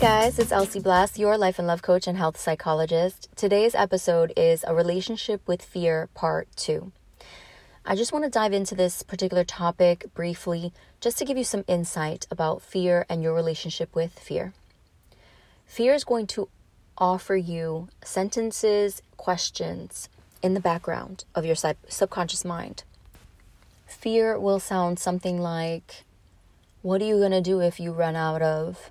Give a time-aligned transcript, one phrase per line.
[0.00, 3.28] Guys, it's Elsie Blast, your life and love coach and health psychologist.
[3.36, 6.90] Today's episode is a relationship with fear part 2.
[7.84, 10.72] I just want to dive into this particular topic briefly
[11.02, 14.54] just to give you some insight about fear and your relationship with fear.
[15.66, 16.48] Fear is going to
[16.96, 20.08] offer you sentences, questions
[20.42, 22.84] in the background of your sub- subconscious mind.
[23.86, 26.04] Fear will sound something like,
[26.80, 28.88] What are you going to do if you run out of?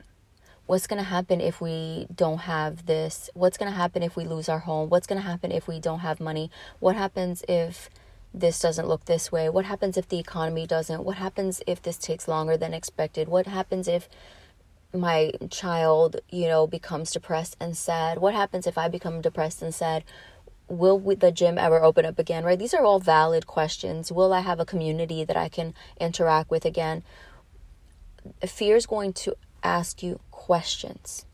[0.69, 3.31] What's going to happen if we don't have this?
[3.33, 4.87] What's going to happen if we lose our home?
[4.89, 6.51] What's going to happen if we don't have money?
[6.79, 7.89] What happens if
[8.35, 9.49] this doesn't look this way?
[9.49, 11.03] What happens if the economy doesn't?
[11.03, 13.29] What happens if this takes longer than expected?
[13.29, 14.07] What happens if
[14.93, 18.19] my child, you know, becomes depressed and sad?
[18.19, 20.03] What happens if I become depressed and sad?
[20.67, 22.43] Will the gym ever open up again?
[22.43, 22.59] Right?
[22.59, 24.11] These are all valid questions.
[24.11, 27.01] Will I have a community that I can interact with again?
[28.45, 31.25] Fear is going to ask you questions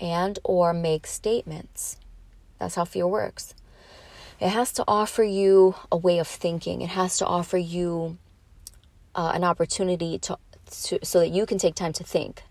[0.00, 1.98] and or make statements.
[2.58, 3.54] That's how fear works.
[4.40, 6.80] It has to offer you a way of thinking.
[6.80, 8.16] It has to offer you
[9.14, 10.38] uh, an opportunity to,
[10.84, 12.42] to so that you can take time to think.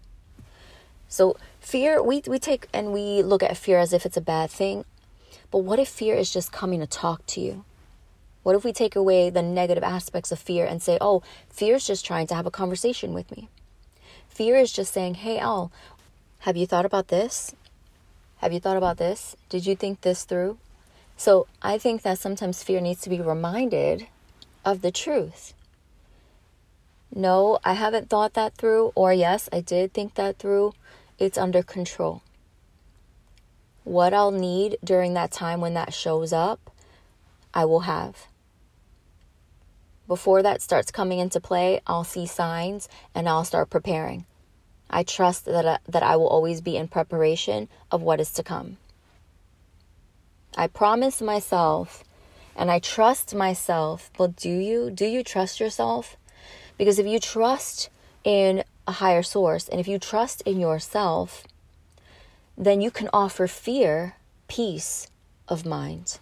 [1.10, 4.52] So fear, we we take and we look at fear as if it's a bad
[4.52, 4.86] thing.
[5.52, 7.66] But what if fear is just coming to talk to you?
[8.44, 11.88] What if we take away the negative aspects of fear and say, "Oh, fear is
[11.88, 13.50] just trying to have a conversation with me."
[14.34, 15.72] Fear is just saying, "Hey, Al,
[16.40, 17.54] have you thought about this?
[18.38, 19.36] Have you thought about this?
[19.48, 20.58] Did you think this through?"
[21.18, 24.08] So I think that sometimes fear needs to be reminded
[24.66, 25.54] of the truth.
[27.14, 30.74] No, I haven't thought that through, or yes, I did think that through.
[31.20, 32.24] It's under control.
[33.84, 36.72] What I'll need during that time when that shows up,
[37.54, 38.26] I will have.
[40.08, 44.26] Before that starts coming into play, I'll see signs and I'll start preparing.
[44.90, 48.44] I trust that, I, that I will always be in preparation of what is to
[48.44, 48.78] come.
[50.56, 52.04] I promise myself
[52.56, 54.12] and I trust myself.
[54.18, 54.92] But do you?
[54.92, 56.18] Do you trust yourself?
[56.78, 57.90] Because if you trust
[58.24, 61.44] in a higher source and if you trust in yourself,
[62.58, 64.16] then you can offer fear
[64.48, 65.08] peace
[65.48, 66.20] of mind.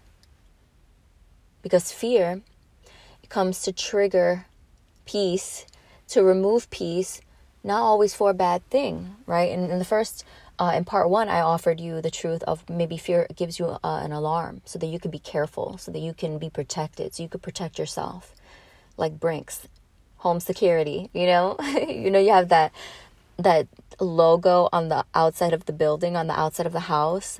[1.62, 2.42] Because fear
[3.31, 4.46] comes to trigger
[5.06, 5.66] peace,
[6.09, 7.22] to remove peace,
[7.64, 9.52] not always for a bad thing, right?
[9.52, 10.25] And in the first
[10.59, 14.02] uh, in part one, I offered you the truth of maybe fear gives you uh,
[14.03, 17.24] an alarm so that you can be careful, so that you can be protected, so
[17.24, 18.36] you could protect yourself,
[18.96, 19.68] like Brinks,
[20.18, 21.09] home security.
[21.13, 21.56] You know,
[21.88, 22.72] you know you have that
[23.38, 23.68] that
[24.00, 27.40] logo on the outside of the building, on the outside of the house,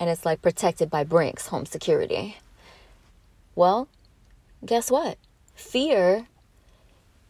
[0.00, 2.38] and it's like protected by Brinks, home security.
[3.54, 3.86] Well,
[4.64, 5.18] guess what?
[5.54, 6.26] Fear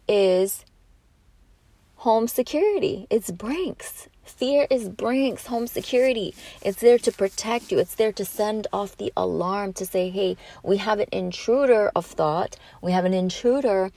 [0.08, 0.64] is
[1.96, 3.06] home security.
[3.10, 4.08] It's Brinks.
[4.24, 6.34] Fear is Brinks home security.
[6.62, 7.78] It's there to protect you.
[7.78, 12.06] It's there to send off the alarm to say, hey, we have an intruder of
[12.06, 12.56] thought.
[12.80, 13.90] We have an intruder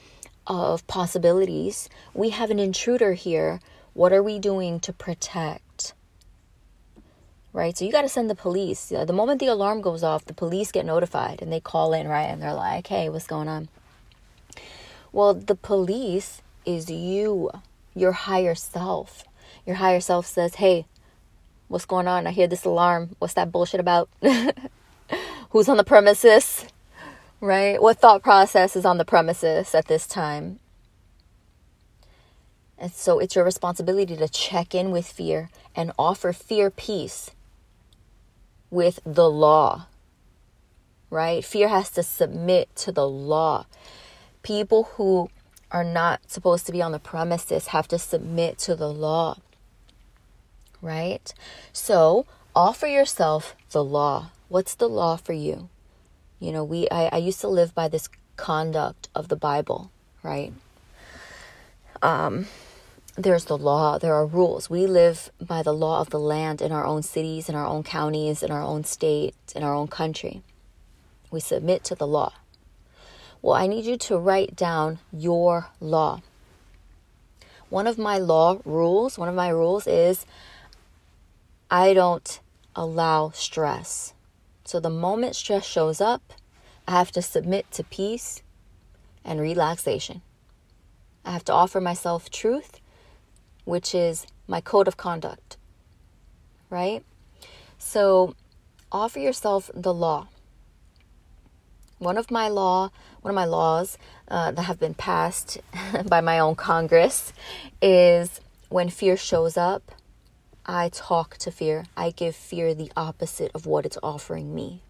[0.46, 1.90] of possibilities.
[2.14, 3.60] We have an intruder here.
[3.94, 5.94] What are we doing to protect?
[7.54, 7.78] Right?
[7.78, 8.90] So you got to send the police.
[8.90, 12.26] The moment the alarm goes off, the police get notified and they call in, right?
[12.26, 13.70] And they're like, hey, what's going on?
[15.16, 17.50] Well, the police is you,
[17.94, 19.24] your higher self
[19.66, 20.86] your higher self says, Hey,
[21.68, 22.28] what's going on?
[22.28, 23.16] I hear this alarm.
[23.20, 24.10] What's that bullshit about?
[25.50, 26.66] Who's on the premises?
[27.42, 27.82] Right?
[27.82, 30.60] What thought process is on the premises at this time?
[32.78, 37.32] And so it's your responsibility to check in with fear and offer fear peace
[38.70, 39.88] with the law.
[41.10, 41.44] Right?
[41.44, 43.66] Fear has to submit to the law.
[44.46, 45.30] People who
[45.72, 49.38] are not supposed to be on the premises have to submit to the law
[50.86, 51.34] right?
[51.74, 52.26] So
[52.56, 54.30] offer yourself the law.
[54.48, 55.70] What's the law for you?
[56.40, 58.08] You know, we I, I used to live by this
[58.38, 60.54] conduct of the Bible, right?
[62.02, 62.46] Um,
[63.18, 64.70] there's the law, there are rules.
[64.70, 67.84] We live by the law of the land in our own cities, in our own
[67.84, 70.44] counties, in our own state, in our own country.
[71.32, 72.34] We submit to the law.
[73.46, 76.24] Well, I need you to write down your law.
[77.70, 80.26] One of my law rules, one of my rules is
[81.70, 82.40] I don't
[82.76, 84.16] allow stress.
[84.64, 86.34] So the moment stress shows up,
[86.88, 88.42] I have to submit to peace
[89.24, 90.24] and relaxation.
[91.24, 92.82] I have to offer myself truth,
[93.64, 95.58] which is my code of conduct.
[96.72, 97.04] Right?
[97.78, 98.36] So
[98.92, 100.30] offer yourself the law.
[101.98, 102.90] One of my law,
[103.26, 105.58] one of my laws uh, that have been passed
[106.06, 107.34] by my own Congress
[107.82, 108.40] is
[108.70, 109.92] when fear shows up,
[110.64, 111.86] I talk to fear.
[111.98, 114.84] I give fear the opposite of what it's offering me.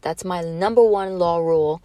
[0.00, 1.82] That's my number one law rule.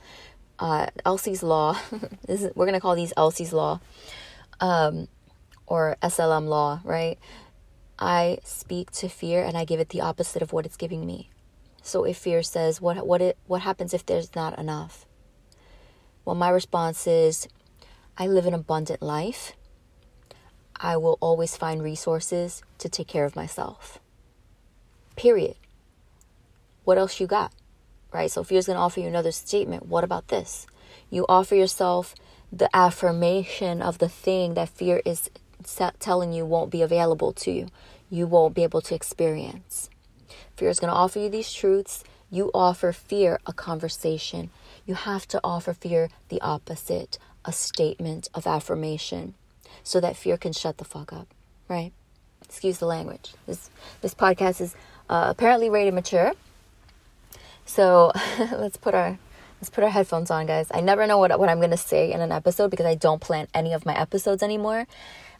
[0.59, 1.77] Uh, Elsie's law.
[2.29, 3.81] is, we're gonna call these Elsie's law,
[4.61, 5.09] um,
[5.67, 7.19] or SLM law, right?
[7.99, 11.29] I speak to fear and I give it the opposite of what it's giving me.
[11.81, 15.05] So if fear says, "What what it what happens if there's not enough?"
[16.25, 17.47] Well, my response is,
[18.17, 19.53] "I live an abundant life.
[20.75, 23.99] I will always find resources to take care of myself."
[25.15, 25.55] Period.
[26.83, 27.51] What else you got?
[28.11, 28.31] Right?
[28.31, 29.87] So fear's going to offer you another statement.
[29.87, 30.67] What about this?
[31.09, 32.13] You offer yourself
[32.51, 35.29] the affirmation of the thing that fear is
[35.99, 37.67] telling you won't be available to you.
[38.09, 39.89] You won't be able to experience.
[40.55, 42.03] Fear is going to offer you these truths.
[42.29, 44.51] You offer fear a conversation.
[44.85, 49.35] You have to offer fear the opposite, a statement of affirmation,
[49.83, 51.27] so that fear can shut the fuck up,
[51.67, 51.91] right?
[52.43, 53.33] Excuse the language.
[53.47, 53.69] This
[54.01, 54.75] this podcast is
[55.09, 56.33] uh, apparently rated mature.
[57.65, 58.11] So
[58.51, 59.17] let's put our
[59.61, 60.67] let's put our headphones on, guys.
[60.71, 63.47] I never know what what I'm gonna say in an episode because I don't plan
[63.53, 64.85] any of my episodes anymore.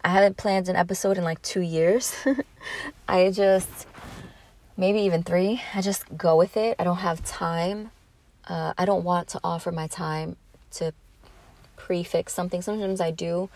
[0.04, 2.16] I haven't planned an episode in like two years.
[3.08, 3.88] I just
[4.78, 5.62] maybe even three.
[5.74, 6.76] I just go with it.
[6.80, 7.92] I don't have time.
[8.48, 10.36] Uh, I don't want to offer my time
[10.72, 10.94] to
[11.76, 12.62] prefix something.
[12.62, 13.50] Sometimes I do.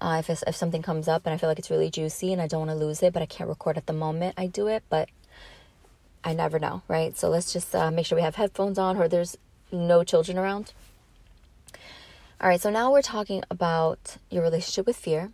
[0.00, 2.46] Uh, if, if something comes up and I feel like it's really juicy and I
[2.46, 4.82] don't want to lose it, but I can't record at the moment, I do it.
[4.88, 5.08] But
[6.24, 7.16] I never know, right?
[7.16, 9.36] So let's just uh, make sure we have headphones on or there's
[9.70, 10.72] no children around.
[12.40, 15.30] All right, so now we're talking about your relationship with fear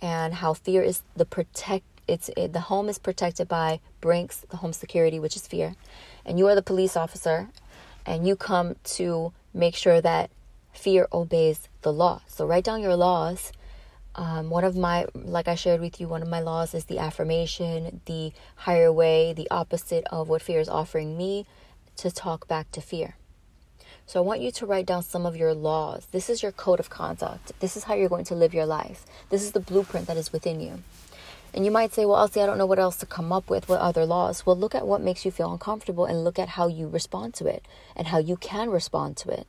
[0.00, 4.56] and how fear is the protect it's it, the home is protected by Brinks, the
[4.56, 5.76] home security, which is fear.
[6.26, 7.48] And you are the police officer
[8.06, 10.30] and you come to make sure that
[10.72, 12.22] fear obeys the law.
[12.26, 13.52] So write down your laws
[14.14, 16.98] um, one of my, like I shared with you, one of my laws is the
[16.98, 21.46] affirmation, the higher way, the opposite of what fear is offering me
[21.96, 23.16] to talk back to fear.
[24.06, 26.06] So I want you to write down some of your laws.
[26.10, 27.52] This is your code of conduct.
[27.60, 29.06] This is how you're going to live your life.
[29.28, 30.82] This is the blueprint that is within you.
[31.52, 33.68] And you might say, well, Elsie, I don't know what else to come up with.
[33.68, 34.46] What other laws?
[34.46, 37.46] Well, look at what makes you feel uncomfortable and look at how you respond to
[37.46, 37.64] it
[37.96, 39.46] and how you can respond to it.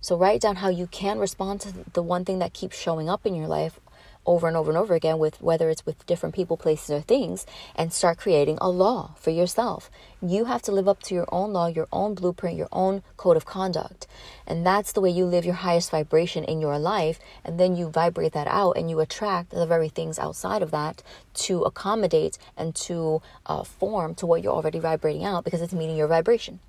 [0.00, 3.26] So write down how you can respond to the one thing that keeps showing up
[3.26, 3.80] in your life
[4.28, 7.46] over and over and over again with whether it's with different people, places or things
[7.74, 9.90] and start creating a law for yourself.
[10.20, 13.38] You have to live up to your own law, your own blueprint, your own code
[13.38, 14.06] of conduct.
[14.46, 17.88] And that's the way you live your highest vibration in your life and then you
[17.88, 21.02] vibrate that out and you attract the very things outside of that
[21.46, 25.96] to accommodate and to uh, form to what you're already vibrating out because it's meeting
[25.96, 26.60] your vibration.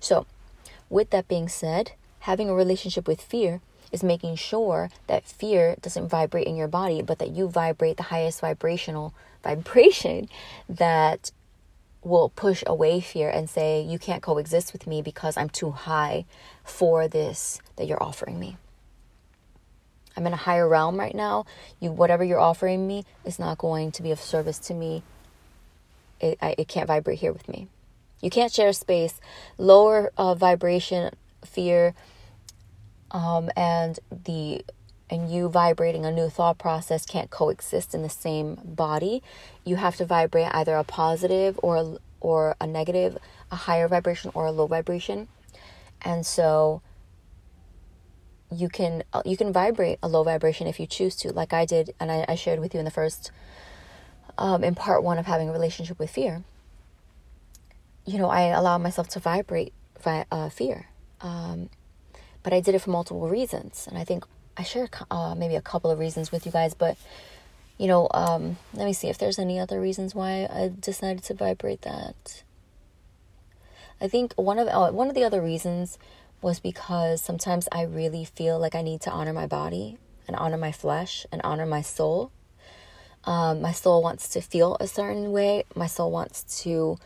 [0.00, 0.26] So,
[0.90, 3.62] with that being said, having a relationship with fear
[3.94, 8.02] is making sure that fear doesn't vibrate in your body, but that you vibrate the
[8.04, 9.14] highest vibrational
[9.44, 10.28] vibration
[10.68, 11.30] that
[12.02, 16.26] will push away fear and say, You can't coexist with me because I'm too high
[16.64, 18.56] for this that you're offering me.
[20.16, 21.46] I'm in a higher realm right now.
[21.80, 25.02] You, whatever you're offering me is not going to be of service to me.
[26.20, 27.68] It, I, it can't vibrate here with me.
[28.20, 29.20] You can't share space.
[29.56, 31.12] Lower uh, vibration
[31.44, 31.94] fear
[33.14, 34.64] um, and the
[35.08, 39.22] and you vibrating a new thought process can't coexist in the same body.
[39.64, 43.16] You have to vibrate either a positive or a, or a negative,
[43.50, 45.28] a higher vibration or a low vibration.
[46.02, 46.82] And so
[48.50, 51.64] you can uh, you can vibrate a low vibration if you choose to, like I
[51.64, 53.30] did, and I, I shared with you in the first
[54.36, 56.42] um, in part one of having a relationship with fear.
[58.04, 60.88] You know, I allow myself to vibrate vi- uh, fear.
[61.20, 61.70] Um,
[62.44, 63.88] but I did it for multiple reasons.
[63.88, 64.24] And I think
[64.56, 66.96] I share uh, maybe a couple of reasons with you guys, but
[67.76, 71.34] you know, um, let me see if there's any other reasons why I decided to
[71.34, 72.44] vibrate that.
[74.00, 75.98] I think one of uh, one of the other reasons
[76.40, 79.98] was because sometimes I really feel like I need to honor my body
[80.28, 82.30] and honor my flesh and honor my soul.
[83.24, 85.64] Um, my soul wants to feel a certain way.
[85.74, 86.98] My soul wants to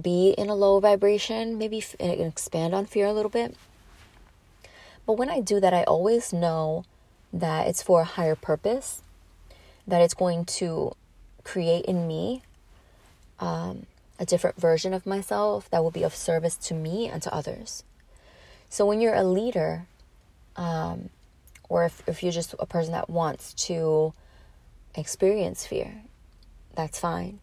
[0.00, 3.54] be in a low vibration, maybe f- expand on fear a little bit.
[5.06, 6.84] But when I do that, I always know
[7.32, 9.02] that it's for a higher purpose,
[9.86, 10.92] that it's going to
[11.44, 12.42] create in me
[13.38, 13.86] um,
[14.18, 17.84] a different version of myself that will be of service to me and to others.
[18.68, 19.86] So when you're a leader,
[20.56, 21.10] um,
[21.68, 24.12] or if, if you're just a person that wants to
[24.94, 26.02] experience fear,
[26.74, 27.38] that's fine.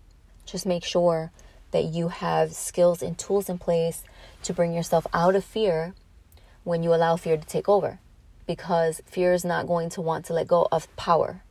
[0.46, 1.32] Just make sure
[1.72, 4.04] that you have skills and tools in place
[4.44, 5.94] to bring yourself out of fear
[6.64, 8.00] when you allow fear to take over
[8.46, 11.42] because fear is not going to want to let go of power.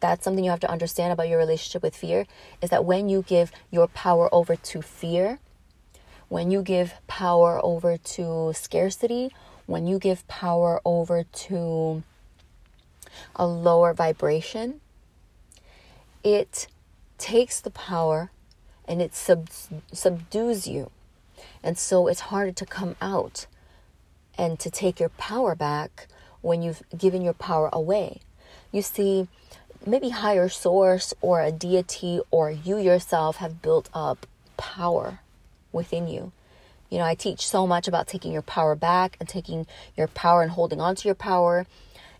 [0.00, 2.24] that's something you have to understand about your relationship with fear
[2.62, 5.40] is that when you give your power over to fear,
[6.28, 9.32] when you give power over to scarcity,
[9.66, 12.02] when you give power over to
[13.34, 14.80] a lower vibration,
[16.22, 16.68] it
[17.18, 18.30] takes the power
[18.86, 19.50] and it sub-
[19.92, 20.90] subdues you.
[21.62, 23.46] And so it's harder to come out
[24.38, 26.06] and to take your power back
[26.40, 28.20] when you've given your power away.
[28.72, 29.28] You see,
[29.84, 34.26] maybe higher source or a deity or you yourself have built up
[34.56, 35.20] power
[35.72, 36.32] within you.
[36.90, 39.66] You know, I teach so much about taking your power back and taking
[39.96, 41.66] your power and holding on to your power.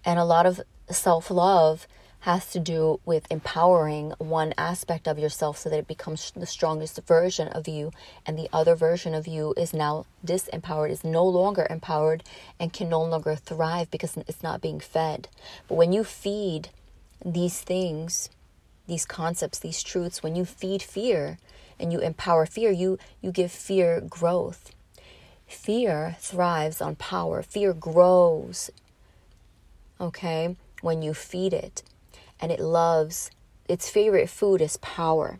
[0.05, 0.61] And a lot of
[0.91, 1.87] self love
[2.21, 7.01] has to do with empowering one aspect of yourself so that it becomes the strongest
[7.07, 7.93] version of you.
[8.27, 12.25] And the other version of you is now disempowered, is no longer empowered,
[12.59, 15.29] and can no longer thrive because it's not being fed.
[15.69, 16.71] But when you feed
[17.25, 18.31] these things,
[18.87, 21.39] these concepts, these truths, when you feed fear
[21.79, 24.73] and you empower fear, you, you give fear growth.
[25.47, 28.71] Fear thrives on power, fear grows,
[30.01, 31.83] okay, when you feed it.
[32.40, 33.30] And it loves,
[33.68, 35.38] its favorite food is power.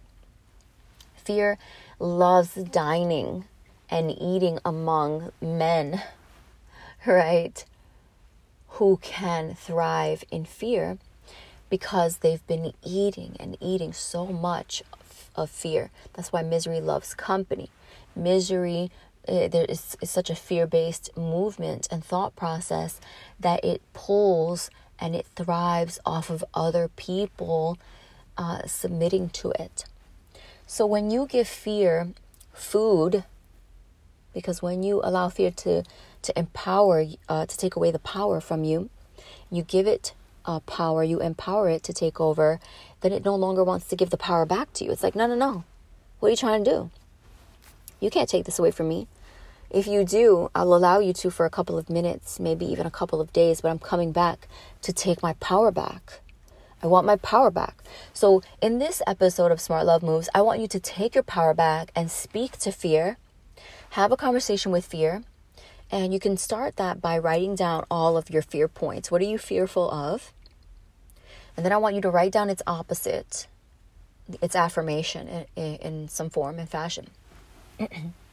[1.15, 1.59] Fear
[1.99, 3.45] loves dining
[3.91, 6.03] and eating among men,
[7.07, 7.65] right?
[8.73, 10.99] Who can thrive in fear
[11.71, 14.83] because they've been eating and eating so much
[15.35, 15.91] of, fear.
[16.15, 17.71] That's why misery loves company.
[18.17, 18.91] Misery
[19.29, 23.01] uh, there is, is such a fear-based movement and thought process
[23.39, 27.79] that it pulls and it thrives off of other people
[28.37, 29.85] uh, submitting to it.
[30.67, 32.09] So when you give fear
[32.53, 33.25] food,
[34.35, 35.85] because when you allow fear to
[36.21, 38.91] to empower, uh, to take away the power from you,
[39.51, 40.13] you give it
[40.45, 42.59] uh, power, you empower it to take over,
[43.01, 44.91] then it no longer wants to give the power back to you.
[44.91, 45.65] It's like, no, no, no.
[46.19, 46.91] What are you trying to do?
[48.01, 49.07] You can't take this away from me.
[49.71, 52.91] If you do, I'll allow you to for a couple of minutes, maybe even a
[52.91, 54.49] couple of days, but I'm coming back
[54.83, 56.21] to take my power back.
[56.83, 57.83] I want my power back.
[58.15, 61.53] So, in this episode of Smart Love Moves, I want you to take your power
[61.53, 63.19] back and speak to fear,
[63.91, 65.23] have a conversation with fear,
[65.91, 69.11] and you can start that by writing down all of your fear points.
[69.11, 70.33] What are you fearful of?
[71.57, 73.49] And then I want you to write down its opposite,
[74.41, 77.09] its affirmation in, in some form and fashion.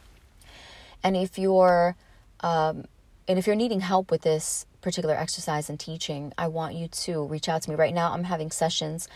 [1.02, 1.96] and if you're
[2.40, 2.84] um,
[3.28, 7.24] and if you're needing help with this particular exercise and teaching, I want you to
[7.24, 7.76] reach out to me.
[7.76, 9.08] Right now, I'm having sessions,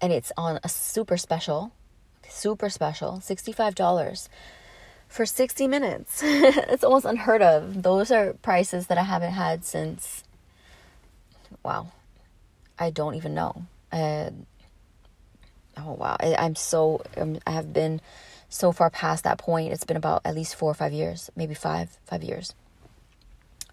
[0.00, 1.72] and it's on a super special,
[2.28, 4.28] super special, sixty-five dollars
[5.12, 6.22] for 60 minutes.
[6.24, 7.82] it's almost unheard of.
[7.82, 10.24] Those are prices that I haven't had since,
[11.62, 11.92] wow,
[12.78, 13.66] I don't even know.
[13.92, 14.30] Uh,
[15.76, 18.00] oh wow, I, am so um, I have been
[18.52, 19.72] so far past that point.
[19.72, 22.54] It's been about at least four or five years, maybe five five years.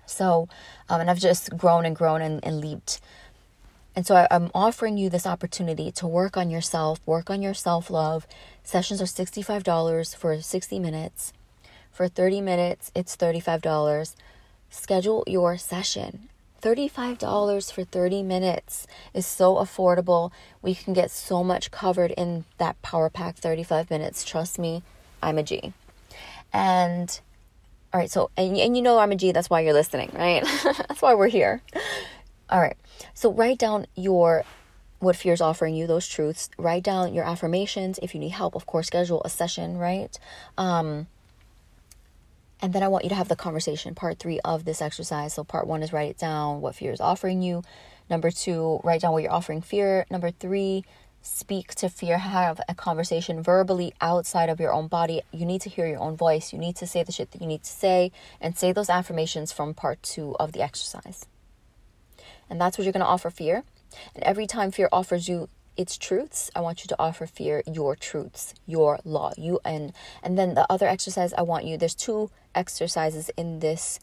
[0.05, 0.47] So,
[0.89, 2.99] um, and I've just grown and grown and, and leaped.
[3.95, 7.53] And so I, I'm offering you this opportunity to work on yourself, work on your
[7.53, 8.25] self love.
[8.63, 11.33] Sessions are $65 for 60 minutes.
[11.91, 14.15] For 30 minutes, it's $35.
[14.69, 16.29] Schedule your session
[16.61, 20.31] $35 for 30 minutes is so affordable.
[20.61, 24.23] We can get so much covered in that Power Pack 35 minutes.
[24.23, 24.83] Trust me,
[25.21, 25.73] I'm a G.
[26.51, 27.19] And
[27.93, 30.43] all right, so and, and you know I'm a G, that's why you're listening, right?
[30.63, 31.61] that's why we're here.
[32.49, 32.77] All right.
[33.13, 34.43] So write down your
[34.99, 36.49] what fear is offering you, those truths.
[36.57, 37.99] Write down your affirmations.
[38.01, 40.17] If you need help, of course, schedule a session, right?
[40.57, 41.07] Um,
[42.61, 45.33] and then I want you to have the conversation, part three of this exercise.
[45.33, 47.63] So, part one is write it down what fear is offering you.
[48.09, 50.05] Number two, write down what you're offering fear.
[50.09, 50.83] Number three,
[51.21, 55.21] speak to fear, have a conversation verbally outside of your own body.
[55.31, 56.51] You need to hear your own voice.
[56.51, 58.11] You need to say the shit that you need to say
[58.41, 61.25] and say those affirmations from part two of the exercise.
[62.49, 63.63] And that's what you're going to offer fear.
[64.15, 65.49] And every time fear offers you
[65.81, 70.37] its truths i want you to offer fear your truths your law you and and
[70.37, 73.99] then the other exercise i want you there's two exercises in this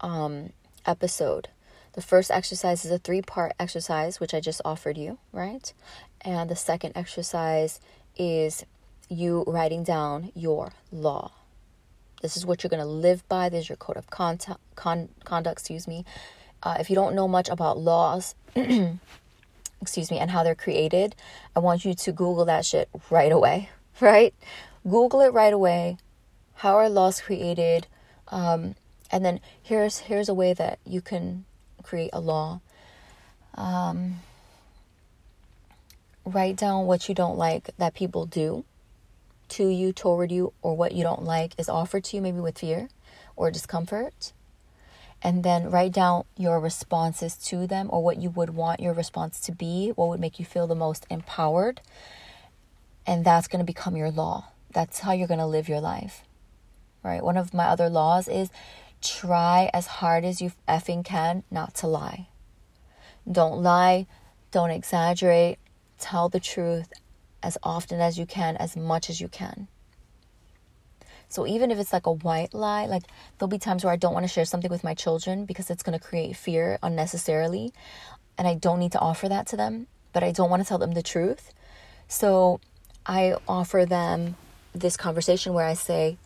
[0.00, 0.52] um,
[0.84, 1.48] episode.
[1.92, 5.72] The first exercise is a three part exercise which i just offered you right?
[6.20, 7.80] And the second exercise
[8.16, 8.64] is
[9.08, 11.32] you writing down your law.
[12.22, 13.48] This is what you're going to live by.
[13.48, 16.04] This is your code of conduct, con- conduct excuse me.
[16.62, 18.34] Uh, if you don't know much about laws
[19.86, 21.14] excuse me, and how they're created,
[21.54, 24.34] I want you to Google that shit right away, right?
[24.82, 25.96] Google it right away.
[26.54, 27.86] How are laws created?
[28.28, 28.74] Um,
[29.12, 31.44] and then here's here's a way that you can
[31.84, 32.60] create a law.
[33.54, 34.16] Um,
[36.24, 38.64] write down what you don't like that people do
[39.50, 42.58] to you, toward you, or what you don't like is offered to you, maybe with
[42.58, 42.88] fear
[43.36, 44.32] or discomfort.
[45.26, 49.40] And then write down your responses to them or what you would want your response
[49.40, 51.80] to be, what would make you feel the most empowered.
[53.04, 54.52] And that's going to become your law.
[54.72, 56.22] That's how you're going to live your life.
[57.02, 57.24] Right?
[57.24, 58.50] One of my other laws is
[59.02, 62.28] try as hard as you effing can not to lie.
[63.28, 64.06] Don't lie,
[64.52, 65.58] don't exaggerate,
[65.98, 66.92] tell the truth
[67.42, 69.66] as often as you can, as much as you can.
[71.28, 73.02] So even if it's like a white lie, like
[73.38, 75.82] there'll be times where I don't want to share something with my children because it's
[75.82, 77.72] going to create fear unnecessarily.
[78.38, 80.78] And I don't need to offer that to them, but I don't want to tell
[80.78, 81.52] them the truth.
[82.08, 82.60] So
[83.04, 84.36] I offer them
[84.72, 86.18] this conversation where I say,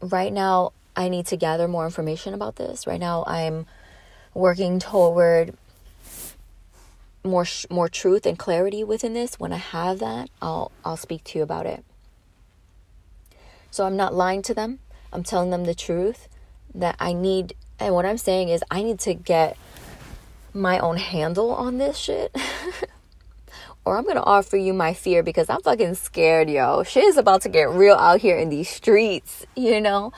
[0.00, 2.86] right now, I need to gather more information about this.
[2.86, 3.66] Right now, I'm
[4.32, 5.56] working toward
[7.24, 9.40] more more truth and clarity within this.
[9.40, 11.84] When I have that, I'll I'll speak to you about it.
[13.74, 14.78] So I'm not lying to them.
[15.12, 16.28] I'm telling them the truth
[16.76, 19.56] that I need and what I'm saying is I need to get
[20.52, 22.32] my own handle on this shit.
[23.84, 26.84] or I'm gonna offer you my fear because I'm fucking scared, yo.
[26.84, 30.12] Shit is about to get real out here in these streets, you know?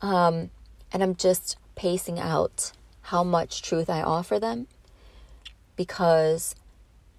[0.00, 0.50] Um,
[0.92, 2.70] and I'm just pacing out
[3.02, 4.68] how much truth I offer them
[5.74, 6.54] because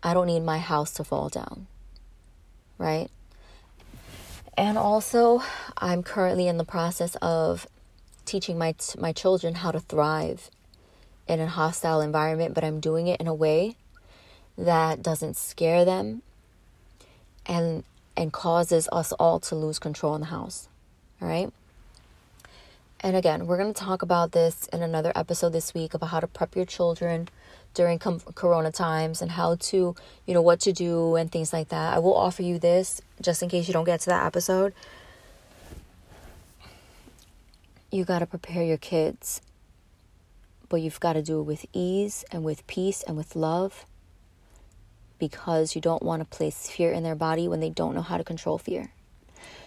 [0.02, 1.68] I don't need my house to fall down,
[2.78, 3.10] right?
[4.58, 5.42] And also,
[5.78, 7.68] I'm currently in the process of
[8.26, 10.50] teaching my my children how to thrive
[11.28, 13.78] in a hostile environment, but I'm doing it in a way
[14.58, 16.22] that doesn't scare them
[17.46, 17.84] and
[18.18, 20.68] and causes us all to lose control in the house.
[21.22, 21.52] All right?
[23.00, 26.20] And again, we're going to talk about this in another episode this week about how
[26.20, 27.30] to prep your children
[27.74, 31.70] during com- corona times and how to you know what to do and things like
[31.70, 31.94] that.
[31.94, 34.74] I will offer you this just in case you don't get to that episode.
[37.92, 39.42] You got to prepare your kids
[40.72, 43.86] but you've got to do it with ease and with peace and with love
[45.20, 48.18] because you don't want to place fear in their body when they don't know how
[48.18, 48.94] to control fear.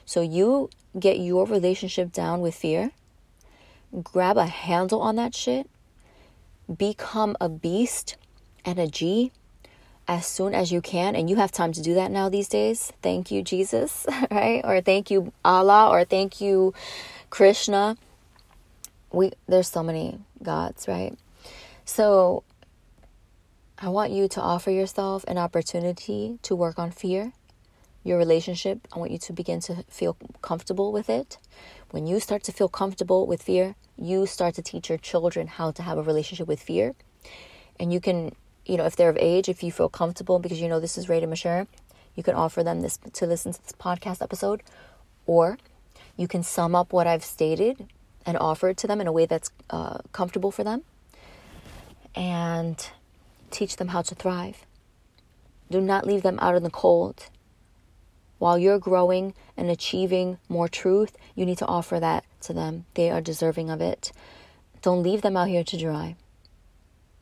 [0.06, 2.90] So you get your relationship down with fear.
[4.02, 5.68] Grab a handle on that shit
[6.72, 8.16] become a beast
[8.64, 9.32] and a G
[10.06, 12.92] as soon as you can and you have time to do that now these days.
[13.02, 14.60] Thank you jesus right?
[14.64, 16.74] Or thank you allah or thank you
[17.30, 17.96] krishna.
[19.12, 21.16] We there's so many gods right?
[21.84, 22.44] So
[23.78, 27.32] i want you to offer yourself an opportunity to work on fear
[28.04, 28.86] your relationship.
[28.92, 31.38] I want you to begin to feel comfortable with it.
[31.90, 35.70] When you start to feel comfortable with fear you start to teach your children how
[35.72, 36.94] to have a relationship with fear.
[37.78, 38.34] And you can,
[38.66, 41.08] you know, if they're of age, if you feel comfortable because you know this is
[41.08, 41.66] rated mature,
[42.14, 44.62] you can offer them this to listen to this podcast episode.
[45.26, 45.58] Or
[46.16, 47.88] you can sum up what I've stated
[48.26, 50.82] and offer it to them in a way that's uh, comfortable for them
[52.14, 52.90] and
[53.50, 54.66] teach them how to thrive.
[55.70, 57.28] Do not leave them out in the cold.
[58.38, 62.86] While you're growing and achieving more truth, you need to offer that to them.
[62.94, 64.12] They are deserving of it.
[64.82, 66.16] Don't leave them out here to dry.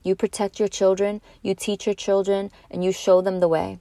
[0.02, 3.78] You protect your children, you teach your children, and you show them the way.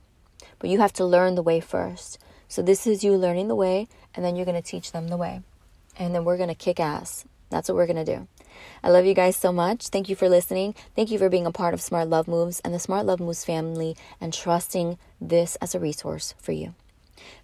[0.60, 2.20] But you have to learn the way first.
[2.48, 5.18] So this is you learning the way, and then you're going to teach them the
[5.18, 5.42] way.
[5.98, 7.26] And then we're going to kick ass.
[7.50, 8.28] That's what we're going to do.
[8.84, 9.88] I love you guys so much.
[9.88, 10.76] Thank you for listening.
[10.96, 13.46] Thank you for being a part of Smart Love Moves and the Smart Love Moves
[13.46, 16.76] family and trusting this as a resource for you.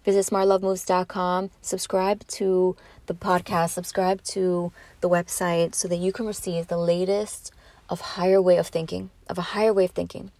[0.04, 6.68] Visit smartlovemoves.com, subscribe to the podcast, subscribe to the website so that you can receive
[6.68, 7.52] the latest
[7.88, 10.30] of higher way of thinking, of a higher way of thinking.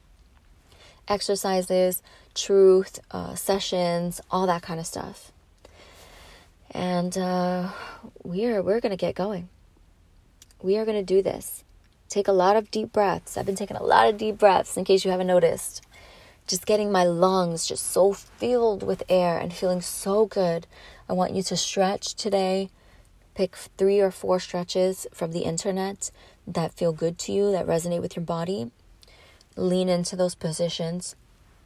[1.08, 2.02] Exercises,
[2.34, 5.32] truth, uh, sessions, all that kind of stuff.
[6.70, 7.70] And uh,
[8.22, 9.48] we're we're gonna get going.
[10.62, 11.64] We are gonna do this.
[12.08, 13.36] Take a lot of deep breaths.
[13.36, 15.82] I've been taking a lot of deep breaths in case you haven't noticed
[16.48, 20.66] just getting my lungs just so filled with air and feeling so good.
[21.08, 22.70] I want you to stretch today.
[23.34, 26.10] Pick three or four stretches from the internet
[26.46, 28.70] that feel good to you, that resonate with your body.
[29.56, 31.14] Lean into those positions.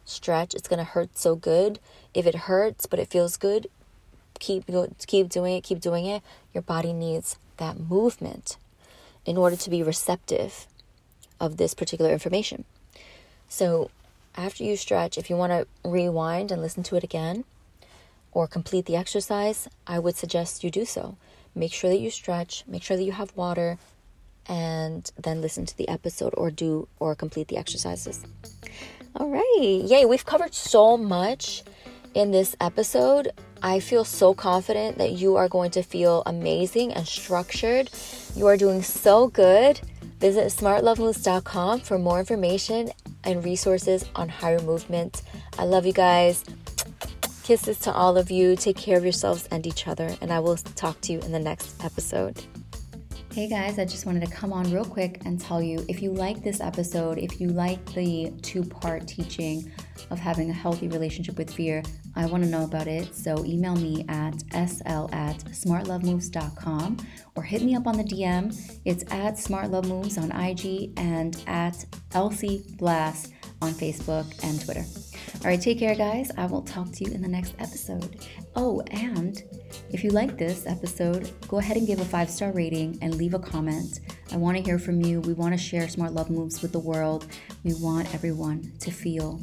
[0.04, 0.52] Stretch.
[0.52, 1.78] It's going to hurt so good.
[2.12, 3.68] If it hurts but it feels good,
[4.40, 4.64] keep
[5.06, 6.22] keep doing it, keep doing it.
[6.52, 8.56] Your body needs that movement
[9.24, 10.66] in order to be receptive
[11.38, 12.64] of this particular information.
[13.48, 13.90] So,
[14.34, 17.44] after you stretch, if you want to rewind and listen to it again
[18.32, 21.16] or complete the exercise, I would suggest you do so.
[21.54, 23.78] Make sure that you stretch, make sure that you have water,
[24.46, 28.24] and then listen to the episode or do or complete the exercises.
[29.14, 29.82] All right.
[29.84, 31.62] Yay, we've covered so much
[32.14, 33.30] in this episode.
[33.62, 37.90] I feel so confident that you are going to feel amazing and structured.
[38.34, 39.80] You are doing so good.
[40.18, 42.90] Visit smartlovemoves.com for more information
[43.24, 45.22] and resources on higher movement.
[45.58, 46.44] I love you guys.
[47.42, 48.56] Kisses to all of you.
[48.56, 51.38] Take care of yourselves and each other, and I will talk to you in the
[51.38, 52.42] next episode.
[53.32, 56.12] Hey guys, I just wanted to come on real quick and tell you if you
[56.12, 59.72] like this episode, if you like the two part teaching
[60.10, 61.82] of having a healthy relationship with fear,
[62.16, 63.14] I want to know about it.
[63.14, 66.96] So email me at sl at smartlovemoves.com
[67.36, 68.78] or hit me up on the DM.
[68.84, 73.28] It's at smartlovemoves on IG and at Elsie Blass
[73.62, 74.84] on Facebook and Twitter.
[75.44, 76.30] All right, take care, guys.
[76.36, 78.26] I will talk to you in the next episode.
[78.54, 79.42] Oh, and
[79.90, 83.34] if you like this episode, go ahead and give a five star rating and leave
[83.34, 84.00] a comment.
[84.32, 85.20] I want to hear from you.
[85.20, 87.26] We want to share Smart Love Moves with the world.
[87.64, 89.40] We want everyone to feel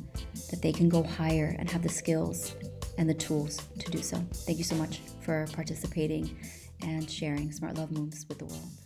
[0.50, 2.56] that they can go higher and have the skills
[2.98, 4.18] and the tools to do so.
[4.46, 6.38] Thank you so much for participating
[6.82, 8.79] and sharing Smart Love Moves with the world.